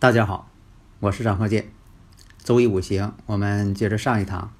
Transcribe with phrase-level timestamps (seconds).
[0.00, 0.48] 大家好，
[1.00, 1.70] 我是张鹤剑。
[2.38, 4.50] 周易五行，我们接着上一堂，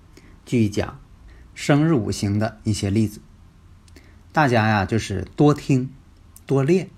[0.45, 1.01] 继续讲
[1.55, 3.23] 生日五行的一些例子。
[4.33, 5.95] 大家呀，就是多听
[6.45, 6.91] 多练，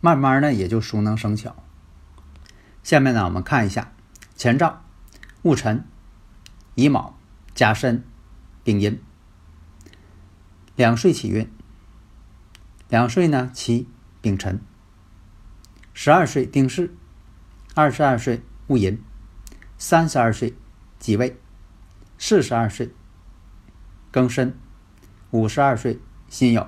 [0.00, 1.56] 慢慢呢也就熟能生巧。
[2.84, 3.92] 下面呢，我们看一下
[4.36, 4.84] 前兆：
[5.42, 5.84] 戊辰、
[6.76, 7.18] 乙卯、
[7.52, 8.04] 甲申、
[8.62, 9.02] 丙寅。
[10.76, 11.50] 两岁起运，
[12.88, 13.88] 两岁呢起
[14.20, 14.60] 丙辰，
[15.92, 16.92] 十二岁丁巳。
[17.72, 19.00] 二十二岁戊寅，
[19.78, 20.54] 三十二岁
[20.98, 21.36] 己未，
[22.18, 22.90] 四十二岁
[24.12, 24.54] 庚申，
[25.30, 26.66] 五十二岁辛酉。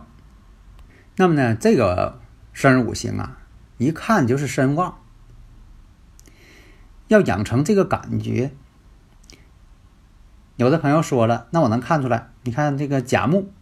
[1.17, 2.21] 那么呢，这个
[2.53, 3.39] 生日五行啊，
[3.79, 4.99] 一看就是身旺。
[7.09, 8.53] 要养成这个感觉，
[10.57, 12.31] 有的朋友说了，那我能看出来。
[12.45, 13.53] 你看这个甲木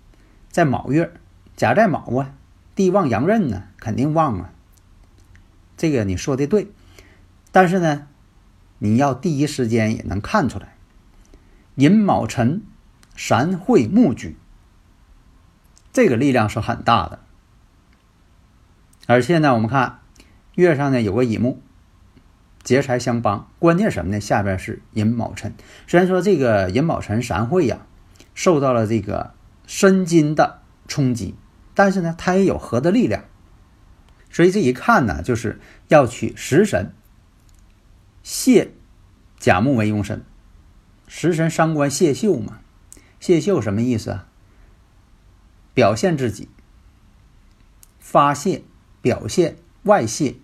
[0.50, 1.12] 在卯月，
[1.56, 2.34] 甲在卯啊，
[2.74, 4.52] 地旺阳刃呢，肯定旺啊。
[5.78, 6.70] 这个你说的对。
[7.52, 8.06] 但是呢，
[8.78, 10.76] 你要第一时间也能看出来，
[11.74, 12.62] 寅卯辰
[13.16, 14.36] 三会木局，
[15.92, 17.20] 这个力量是很大的。
[19.06, 20.00] 而且呢，我们看
[20.54, 21.60] 月上呢有个乙木，
[22.62, 24.20] 劫财相帮，关键什么呢？
[24.20, 25.52] 下边是寅卯辰。
[25.88, 27.86] 虽然说这个寅卯辰三会呀，
[28.34, 29.34] 受到了这个
[29.66, 31.34] 申金的冲击，
[31.74, 33.24] 但是呢，它也有合的力量。
[34.30, 36.94] 所以这一看呢，就是要取食神。
[38.22, 38.72] 谢
[39.38, 40.24] 甲木为用神，
[41.06, 42.60] 食神伤官谢秀嘛？
[43.18, 44.26] 谢秀什么意思啊？
[45.74, 46.48] 表现自己，
[47.98, 48.62] 发泄、
[49.00, 50.34] 表现、外泄、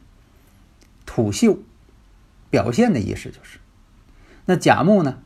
[1.05, 1.59] 吐秀，
[2.51, 3.59] 表现的意思就是。
[4.47, 5.23] 那甲木呢？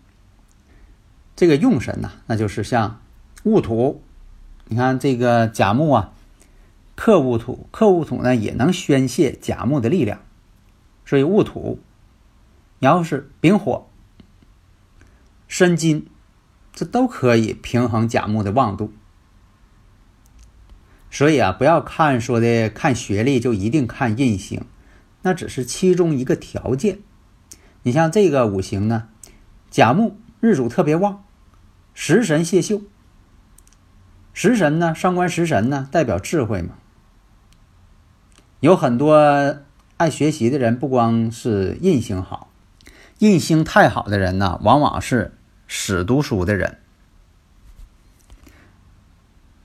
[1.37, 3.01] 这个用神呐，那就是像
[3.45, 4.03] 戊土。
[4.67, 6.13] 你看这个甲木啊，
[6.97, 10.23] 克戊土，克戊土呢也能宣泄甲木的力量，
[11.05, 11.79] 所以戊土。
[12.81, 13.87] 你要是丙火、
[15.47, 16.07] 申金，
[16.73, 18.93] 这都可以平衡甲木的旺度。
[21.11, 24.65] 所以啊，不要看说的看学历就一定看印星，
[25.21, 27.01] 那只是其中一个条件。
[27.83, 29.09] 你像这个五行呢，
[29.71, 31.23] 甲木日主特别旺，
[31.93, 32.81] 食神谢秀，
[34.33, 36.77] 食神呢，上官食神呢，代表智慧嘛。
[38.61, 39.59] 有很多
[39.99, 42.50] 爱学习的人，不光是印星好。
[43.21, 45.35] 印星太好的人呢，往往是
[45.69, 46.77] 死读书的人；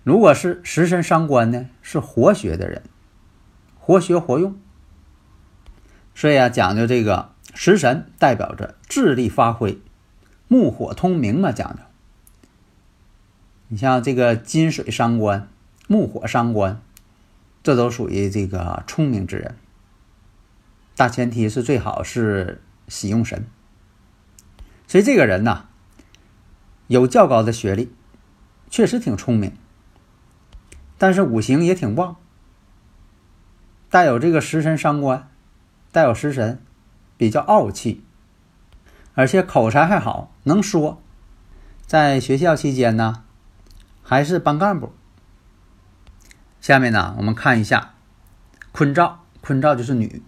[0.03, 2.83] 如果是食神伤官呢，是活学的人，
[3.79, 4.59] 活学活用。
[6.13, 9.79] 所以啊，讲究这个食神代表着智力发挥，
[10.49, 11.81] 木火通明嘛，讲究。
[13.69, 15.47] 你像这个金水伤官、
[15.87, 16.81] 木火伤官，
[17.63, 19.55] 这都属于这个聪明之人。
[20.97, 22.61] 大前提是最好是。
[22.87, 23.45] 喜用神，
[24.87, 25.65] 所以这个人呐，
[26.87, 27.91] 有较高的学历，
[28.69, 29.53] 确实挺聪明，
[30.97, 32.17] 但是五行也挺旺，
[33.89, 35.29] 带有这个食神伤官，
[35.91, 36.61] 带有食神，
[37.17, 38.03] 比较傲气，
[39.13, 41.01] 而且口才还好，能说，
[41.85, 43.23] 在学校期间呢，
[44.03, 44.93] 还是班干部。
[46.61, 47.93] 下面呢，我们看一下
[48.71, 50.21] 坤兆，坤兆就是女。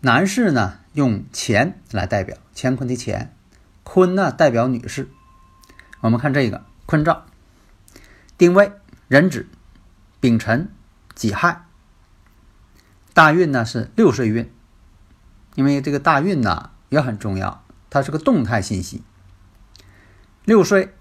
[0.00, 3.34] 男士呢用乾来代表乾坤的乾，
[3.82, 5.08] 坤呢代表女士。
[6.00, 7.24] 我们看这个坤兆，
[8.36, 8.72] 定位
[9.08, 9.48] 壬子、
[10.20, 10.70] 丙辰、
[11.14, 11.64] 己亥。
[13.14, 14.52] 大运呢是六岁运，
[15.54, 19.02] 因为这个大运呢也很重要，它是个动态信息。
[20.44, 20.94] 六岁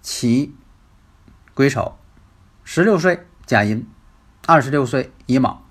[0.00, 0.54] 起
[1.54, 1.98] 癸丑，
[2.64, 3.86] 十六岁甲寅，
[4.46, 5.62] 二十六岁乙卯，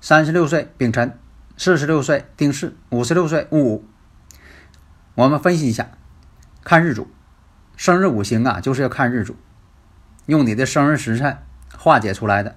[0.00, 1.16] 三十六岁丙辰。
[1.60, 3.84] 四十六岁丁巳，五十六岁戊午。
[5.16, 5.90] 我们分析一下，
[6.62, 7.10] 看日主，
[7.76, 9.34] 生日五行啊，就是要看日主，
[10.26, 11.38] 用你的生日时辰
[11.76, 12.56] 化解出来的。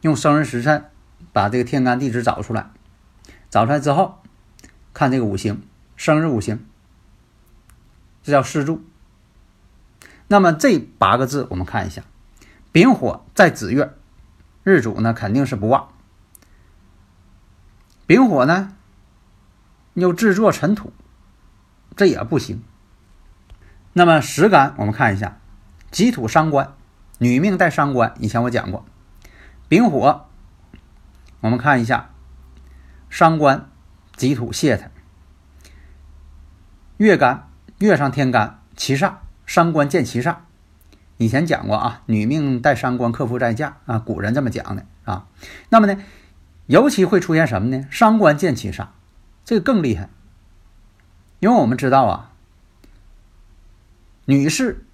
[0.00, 0.90] 用生日时辰
[1.32, 2.72] 把这个天干地支找出来，
[3.48, 4.20] 找出来之后，
[4.92, 5.62] 看这个五行，
[5.94, 6.66] 生日五行，
[8.24, 8.82] 这叫四柱。
[10.26, 12.02] 那么这八个字我们看一下，
[12.72, 13.94] 丙火在子月，
[14.64, 15.93] 日主呢肯定是不旺。
[18.06, 18.74] 丙火呢
[19.94, 20.92] 又制作尘土，
[21.96, 22.62] 这也不行。
[23.92, 25.38] 那么时干我们看一下，
[25.90, 26.74] 己土伤官，
[27.18, 28.84] 女命带伤官，以前我讲过，
[29.68, 30.26] 丙火，
[31.40, 32.10] 我们看一下，
[33.08, 33.70] 伤官
[34.16, 34.90] 己土泄他。
[36.96, 37.48] 月干
[37.78, 39.14] 月上天干其煞，
[39.46, 40.36] 伤官见其煞。
[41.16, 45.28] 以前讲过啊，女命带伤官克夫在嫁啊，古人这么讲的啊。
[45.68, 45.96] 那么呢，
[46.66, 47.86] 尤其会出现什么呢？
[47.90, 48.88] 伤官见七煞，
[49.44, 50.08] 这个更厉害。
[51.40, 52.32] 因为我们知道啊，
[54.24, 54.86] 女士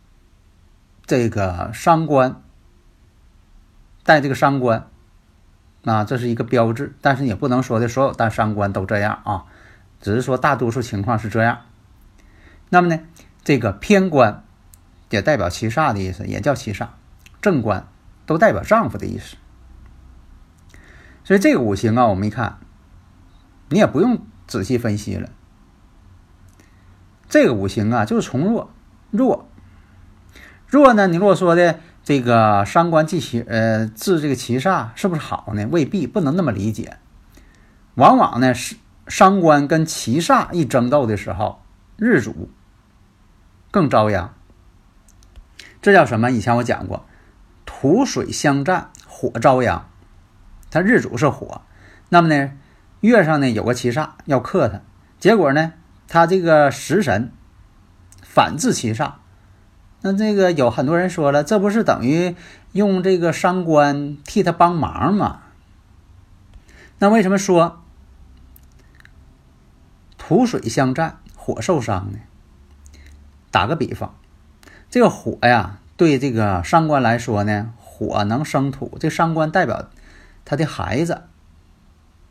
[1.07, 2.43] 这个伤官
[4.03, 4.89] 带这个伤官
[5.85, 9.45] 啊，这是一个标志，但是也不能说的所有带伤官都这样啊，
[10.01, 11.61] 只是说大多数情况是这样。
[12.69, 13.01] 那么呢，
[13.45, 14.45] 这个偏官
[15.11, 16.89] 也代表七煞的意思，也叫七煞；
[17.41, 17.87] 正官
[18.27, 19.37] 都代表丈夫的意思。
[21.31, 22.59] 所以这个五行啊，我们一看，
[23.69, 25.31] 你也不用仔细分析了。
[27.29, 28.73] 这个五行啊，就是从弱，
[29.13, 29.49] 弱，
[30.67, 31.07] 弱呢？
[31.07, 35.69] 你如果说的这个伤官忌七，呃，治这个七煞是不是好呢？
[35.71, 36.97] 未必，不能那么理解。
[37.95, 38.75] 往往呢，是
[39.07, 41.63] 伤官跟七煞一争斗的时候，
[41.97, 42.51] 日主。
[43.71, 44.31] 更遭殃，
[45.81, 46.33] 这叫什么？
[46.33, 47.07] 以前我讲过，
[47.65, 49.90] 土水相战，火遭殃。
[50.71, 51.63] 他日主是火，
[52.09, 52.53] 那么呢，
[53.01, 54.81] 月上呢有个七煞要克他，
[55.19, 55.73] 结果呢，
[56.09, 57.33] 他这个食神
[58.23, 59.13] 反制七煞。
[60.03, 62.35] 那这个有很多人说了，这不是等于
[62.73, 65.41] 用这个伤官替他帮忙吗？
[66.99, 67.83] 那为什么说
[70.17, 72.19] 土水相战，火受伤呢？
[73.51, 74.15] 打个比方，
[74.89, 79.91] 这个火呀，对这个伤官来说呢，火能生土，这伤官代表
[80.51, 81.23] 他的孩子，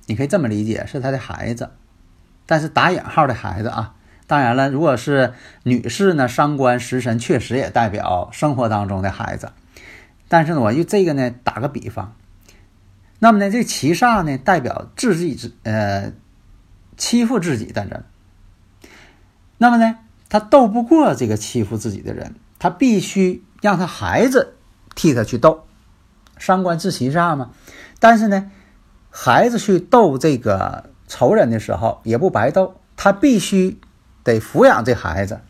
[0.08, 1.72] 你可以这么理解，是他的孩子，
[2.46, 3.96] 但是打引号的孩子啊。
[4.28, 5.32] 当然了，如果是
[5.64, 9.54] 女士呢，伤官食神确实也代表生活当中的孩子，
[10.28, 12.14] 但是呢，我用这个呢打个比方，
[13.20, 16.12] 那么呢，这七煞呢代表自己呃
[16.98, 18.04] 欺负自己的人，
[19.60, 20.00] 那么呢？
[20.28, 24.56] 他斗不过这个欺负自己的人，他必须让他孩子
[24.94, 25.69] 替他去斗，
[26.40, 27.52] 伤官治其煞嘛。
[28.00, 28.50] 但是呢，
[29.12, 33.80] 孩子去斗这个仇人的时候也不白斗，他必须
[34.24, 35.42] 得抚养这孩子。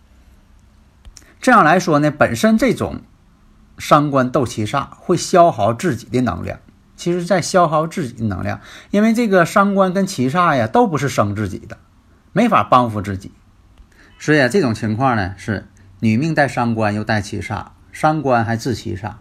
[1.40, 3.02] 这样来说呢，本身这种
[3.78, 6.60] 伤官斗七煞会消耗自己的能量，
[6.98, 8.60] 其实在消耗自己的能量，
[8.92, 11.78] 因为这个伤官跟七煞呀都不是生自己的，
[12.34, 13.32] 没法帮扶自己。
[14.20, 15.70] 所以啊，这种情况呢是
[16.02, 19.14] 女命带伤官又带七煞，伤官还制七煞，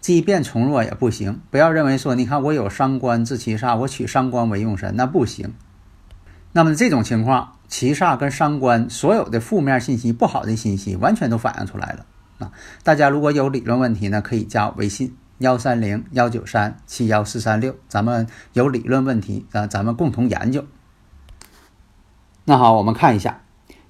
[0.00, 1.40] 即便从弱也不行。
[1.50, 5.54] 不要认为说，你看我有伤官制七煞，我取伤官为用神，那不行。
[6.52, 12.06] 那么这种情况，七煞跟伤官所有的负面信息、不好的信息，完全都反映出来了
[12.38, 12.52] 啊！
[12.82, 20.64] 大家如果有理论问题呢，可以加微信幺三零幺九三七幺四三六，咱们有理论问题啊，咱们共同研究。
[22.46, 23.42] 那好，我们看一下。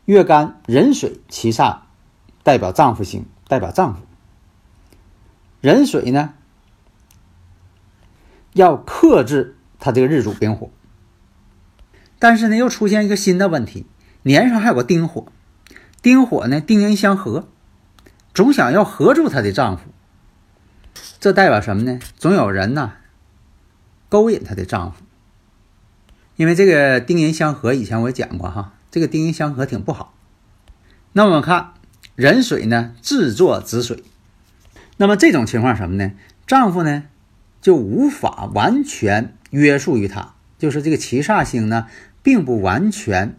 [0.04, 1.78] 月干壬水七煞，
[2.42, 4.00] 代表丈夫星，代表丈夫。
[5.60, 6.34] 壬水呢，
[8.54, 10.70] 要克制他这个日主丙火。
[12.18, 13.86] 但是呢，又出现一个新的问题，
[14.22, 15.26] 年上还有个丁火，
[16.02, 17.48] 丁火呢，丁壬相合，
[18.34, 19.84] 总想要合住她的丈夫。
[21.18, 21.98] 这代表什么呢？
[22.16, 22.92] 总有人呢，
[24.08, 25.02] 勾引她的丈夫。
[26.36, 28.72] 因为这个丁壬相合，以前我也讲过哈。
[28.90, 30.14] 这个丁壬相合挺不好，
[31.12, 31.74] 那我们看
[32.16, 34.02] 壬水呢制作子水，
[35.00, 36.12] 那么这种情况什么呢？
[36.46, 37.04] 丈夫呢
[37.62, 41.86] 就无法完全约束于他，就是这个七煞星呢
[42.22, 43.38] 并不完全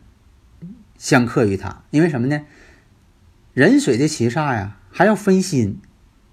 [0.98, 2.41] 相克于他，因为什么呢？
[3.53, 5.80] 壬水的七煞呀还要分心，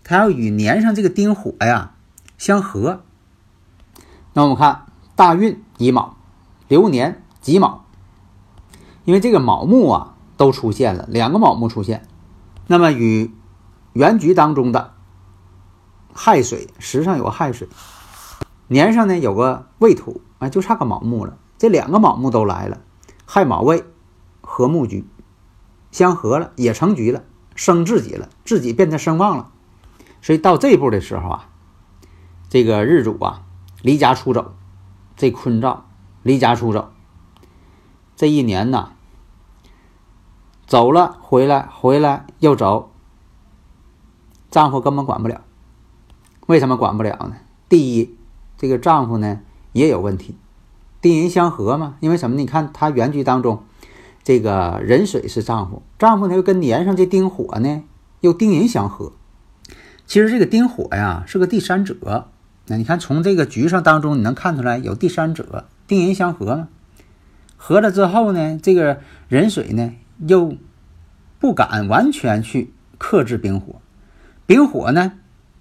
[0.02, 1.92] 它要与年上这个丁火呀
[2.38, 3.04] 相合。
[4.32, 6.16] 那我们看大运乙卯，
[6.68, 7.85] 流年己卯。
[9.04, 12.06] 因为这个卯木啊都出现了，两个卯木出现，
[12.66, 13.30] 那么与
[13.92, 14.94] 原局当中的
[16.14, 17.68] 亥水，时上有个亥水，
[18.66, 21.36] 年上呢有个未土，啊，就差个卯木了。
[21.58, 22.80] 这两个卯木都来了，
[23.26, 23.84] 亥卯未
[24.40, 25.06] 合木局，
[25.90, 27.24] 相合了也成局了，
[27.54, 29.50] 生自己了，自己变成声旺了。
[30.22, 31.48] 所以到这一步的时候啊，
[32.48, 33.42] 这个日主啊
[33.82, 34.54] 离家出走，
[35.16, 35.86] 这坤兆
[36.22, 36.90] 离家出走，
[38.16, 38.92] 这一年呢。
[40.66, 42.92] 走了回来，回来又走，
[44.50, 45.40] 丈夫根本管不了。
[46.48, 47.36] 为什么管不了呢？
[47.68, 48.16] 第一，
[48.56, 49.40] 这个丈夫呢
[49.72, 50.34] 也有问题，
[51.02, 51.96] 丁寅相合嘛。
[52.00, 52.36] 因为什么？
[52.36, 53.64] 你看他原局当中，
[54.24, 57.84] 这个壬水是丈夫，丈夫呢又跟年上这丁火呢
[58.20, 59.12] 又丁寅相合。
[60.06, 62.28] 其实这个丁火呀是个第三者。
[62.68, 66.68] 那你看从这个局上当中，你能看出来有第三者，丁寅相合嘛？
[67.58, 69.92] 合了之后呢，这个壬水呢
[70.26, 70.56] 又
[71.38, 73.82] 不敢完全去克制丙火，
[74.46, 75.12] 丙火呢。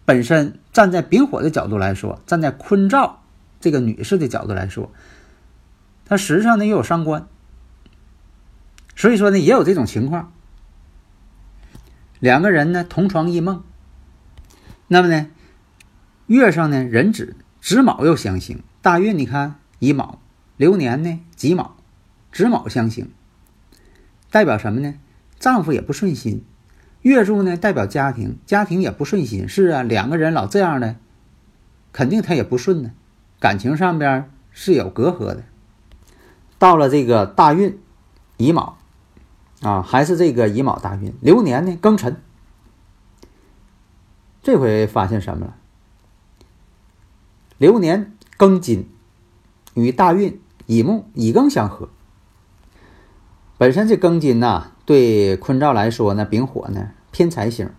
[0.06, 3.24] 本身站在丙火的角度来说，站在坤兆
[3.60, 4.92] 这个女士的角度来说，
[6.06, 7.26] 她实际上呢又有伤官，
[8.96, 10.32] 所以说呢也有这种情况。
[12.20, 13.64] 两个人呢同床异梦，
[14.88, 15.32] 那么呢
[16.28, 20.20] 月上呢壬子子卯又相刑，大运你看乙卯，
[20.58, 21.76] 流年呢己卯，
[22.32, 23.12] 子卯相刑，
[24.30, 24.94] 代表什么呢？
[25.40, 26.46] 丈夫也不顺心。
[27.02, 29.48] 月柱呢，代表家庭，家庭也不顺心。
[29.48, 30.96] 是啊，两个人老这样的，
[31.94, 32.92] 肯定他也不顺呢，
[33.40, 35.44] 感情上边是有隔阂的。
[36.60, 37.80] 到了这个大运
[38.38, 38.78] 乙卯
[39.62, 42.22] 啊，还是这个乙卯大运，流年呢庚辰。
[44.42, 45.56] 这回发现什么了？
[47.58, 48.90] 流年庚金
[49.74, 51.90] 与大运乙木乙庚相合。
[53.58, 54.72] 本身这庚金呐。
[54.86, 57.70] 对坤兆来说呢，丙火呢偏财星，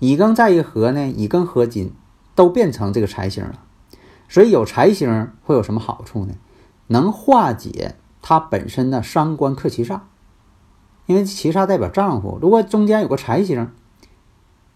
[0.00, 1.92] 乙庚再一合呢，乙庚合金
[2.34, 3.60] 都变成这个财星了。
[4.28, 6.34] 所以有财星会有什么好处呢？
[6.88, 10.00] 能化解它本身的伤官克其煞，
[11.06, 12.36] 因为其煞代表丈夫。
[12.42, 13.70] 如果中间有个财星，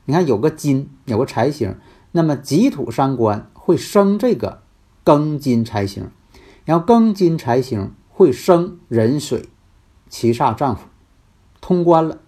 [0.05, 1.75] 你看有个金，有个财星，
[2.13, 4.63] 那么己土伤官会生这个
[5.05, 6.09] 庚金财星，
[6.65, 9.49] 然后庚金财星会生壬水
[10.09, 10.87] 七煞丈夫。
[11.61, 12.19] 通关了，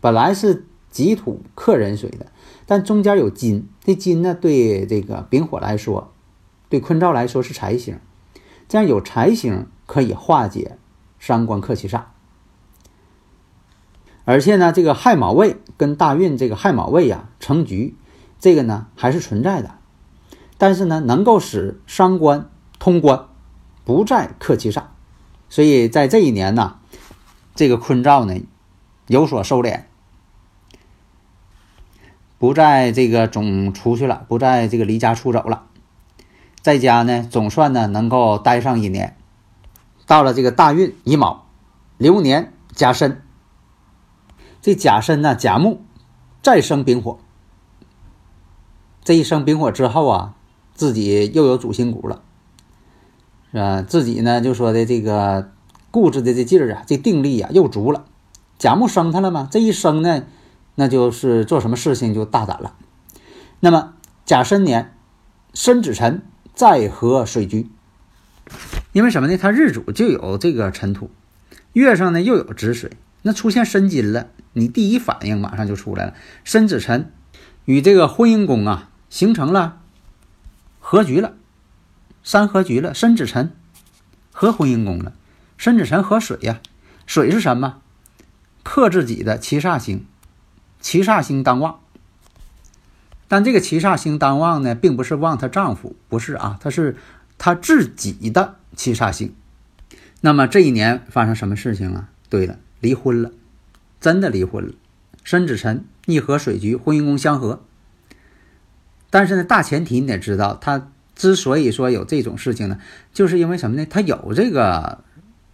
[0.00, 2.26] 本来是己土克壬水的，
[2.66, 6.12] 但中间有金，这金呢对这个丙火来说，
[6.68, 7.98] 对坤兆来说是财星，
[8.68, 10.78] 这样有财星可以化解
[11.18, 12.02] 伤官克七煞，
[14.24, 17.96] 而且呢，这个亥卯未跟大运这个亥卯未呀成局，
[18.38, 19.78] 这个呢还是存在的，
[20.58, 23.26] 但是呢能够使伤官通关，
[23.84, 24.82] 不再克其煞，
[25.48, 26.78] 所以在这一年呢，
[27.56, 28.40] 这个坤兆呢。
[29.08, 29.82] 有所收敛，
[32.38, 35.68] 不再这个总出去了，不再这个离家出走了，
[36.60, 39.16] 在家呢，总算呢能够待上一年。
[40.04, 41.46] 到了这个大运乙卯，
[41.98, 43.22] 流年甲申，
[44.60, 45.80] 这甲申呢甲木
[46.42, 47.20] 再生丙火，
[49.04, 50.34] 这一生丙火之后啊，
[50.74, 52.22] 自己又有主心骨了，
[53.52, 53.82] 是吧？
[53.82, 55.52] 自己呢就说的这个
[55.90, 58.04] 固执的这劲儿啊，这定力啊又足了。
[58.58, 59.48] 甲木生他了吗？
[59.50, 60.24] 这一生呢，
[60.74, 62.74] 那就是做什么事情就大胆了。
[63.60, 64.94] 那么甲申年，
[65.54, 66.22] 申子辰
[66.54, 67.68] 在合水局，
[68.92, 69.36] 因为什么呢？
[69.36, 71.10] 他日主就有这个尘土，
[71.72, 76.14] 月上呢又有子水，那出现申金了，你第一反应马上就出来了。
[76.44, 77.12] 申子辰
[77.64, 79.80] 与这个婚姻宫啊形成了
[80.78, 81.34] 合局了，
[82.22, 82.94] 三合局了。
[82.94, 83.52] 申子辰
[84.32, 85.12] 合婚姻宫了，
[85.56, 86.60] 申子辰合水呀，
[87.06, 87.80] 水是什么？
[88.62, 90.04] 克自己的七煞星，
[90.80, 91.80] 七煞星当旺，
[93.28, 96.96] 但这个七煞星当旺呢，并不是旺她丈夫，不是啊，她是
[97.38, 99.34] 她自己的七煞星。
[100.20, 102.08] 那么这一年发生什么事情啊？
[102.28, 103.30] 对了，离婚了，
[104.00, 104.74] 真的离婚了。
[105.22, 107.62] 申子辰逆合水局，婚姻宫相合。
[109.10, 112.80] 但是呢，大前提你得知道，他之所以说有这种事情呢，
[113.12, 113.86] 就是因为什么呢？
[113.86, 115.04] 他有这个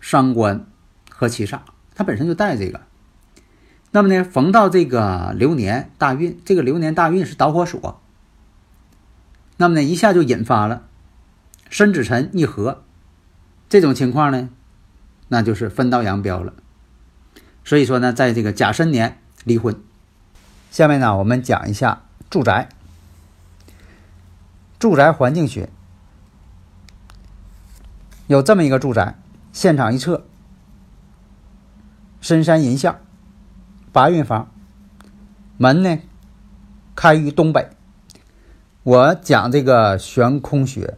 [0.02, 0.66] 伤官
[1.08, 1.60] 和七煞，
[1.94, 2.82] 它本身就带这个。
[3.92, 8.00] 那么呢，逢到这个流年大运，这个流年大运是导火索。
[9.58, 10.82] 那么呢，一下就引发了
[11.70, 12.82] 申子辰一合，
[13.68, 14.50] 这种情况呢，
[15.28, 16.52] 那就是分道扬镳了。
[17.64, 19.80] 所以说呢，在这个甲申年离婚。
[20.70, 22.70] 下面呢，我们讲一下住宅，
[24.80, 25.68] 住宅环境学。
[28.26, 29.18] 有这么一个住宅，
[29.52, 30.24] 现场一测，
[32.20, 32.98] 深山银巷。
[33.92, 34.50] 八运房，
[35.58, 35.98] 门呢
[36.96, 37.68] 开于东北。
[38.84, 40.96] 我讲这个悬空穴，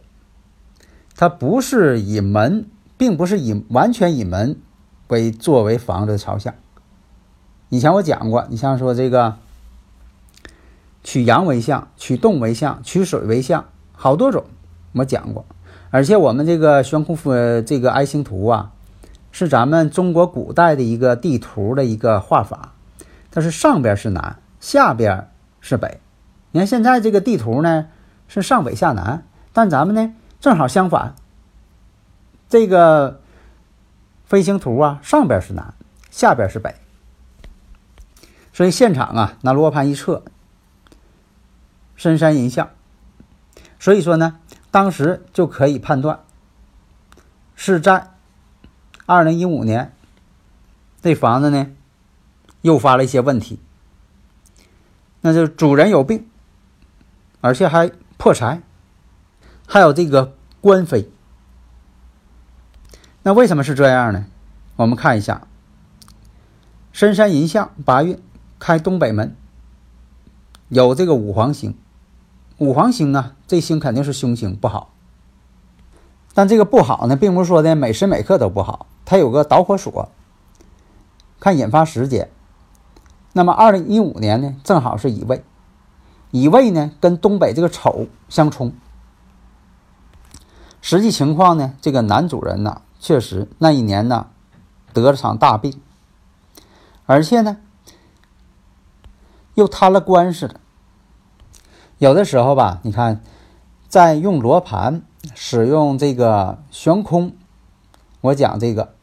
[1.17, 4.57] 它不是以门，并不是以完全以门
[5.09, 6.55] 为作为房子的朝向。
[7.67, 9.37] 以前我讲过，你像说这个
[11.03, 14.45] 取阳为相，取动为相，取水为相，好多种，
[14.93, 15.45] 我讲过。
[15.95, 17.15] 而且我们这个悬空
[17.65, 18.73] 这个 I 星图啊，
[19.31, 22.73] 是咱们中国古代的一个地图的一个画法，
[23.31, 25.29] 它是上边是南，下边
[25.61, 26.01] 是北。
[26.51, 27.87] 你看现在这个地图呢
[28.27, 29.23] 是上北下南，
[29.53, 31.15] 但咱们呢正好相反。
[32.49, 33.21] 这个
[34.25, 35.75] 飞行图啊，上边是南，
[36.11, 36.75] 下边是北。
[38.51, 40.23] 所以现场啊，拿罗盘一测，
[41.95, 42.71] 深山银象。
[43.79, 44.39] 所以说呢，
[44.75, 46.19] 当时就可以判断
[47.55, 48.11] 是在。
[49.05, 49.93] 二零一五年，
[51.01, 51.67] 这房子呢，
[52.61, 53.61] 又发了一些问题，
[55.21, 56.27] 那就主人有病，
[57.39, 58.63] 而且还破财，
[59.65, 61.09] 还有这个官非。
[63.23, 64.25] 那为什么是这样呢？
[64.75, 65.47] 我们看一下，
[66.91, 68.21] 深山银象八运
[68.59, 69.37] 开东北门，
[70.67, 71.77] 有这个五黄星，
[72.57, 74.91] 五黄星呢，这星肯定是凶星，不好。
[76.33, 78.87] 但这个不好呢，并不是说的每时每刻都不好。
[79.03, 80.09] 它有个导火索，
[81.39, 82.29] 看引发时间。
[83.33, 85.43] 那么，二零一五年呢，正好是乙未，
[86.31, 88.73] 乙未呢跟东北这个丑相冲。
[90.81, 94.27] 实际情况呢，这个男主人呢，确实那一年呢
[94.93, 95.81] 得了场大病，
[97.05, 97.57] 而且呢
[99.55, 100.61] 又摊了官司了。
[101.97, 103.21] 有的时候吧，你看，
[103.87, 105.01] 在用罗盘
[105.33, 107.33] 使用这个悬空，
[108.21, 108.93] 我讲这个。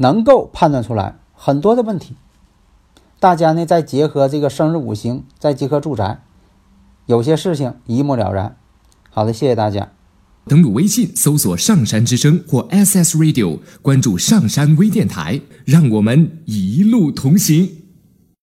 [0.00, 2.14] 能够判断出来很多的问题，
[3.18, 6.20] 大家呢再结合这个生日五行，再结合住宅，
[7.06, 8.56] 有些事情一目了然。
[9.10, 9.90] 好的，谢谢大家。
[10.46, 17.77] 登录微信搜索“上山之声”或 “SS Radio”，关注上山微电台，让我们一路同行。